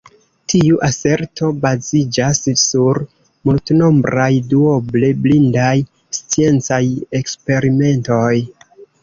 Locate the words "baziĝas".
1.65-2.41